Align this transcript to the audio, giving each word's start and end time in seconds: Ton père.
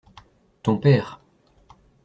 Ton 0.63 0.77
père. 0.79 1.21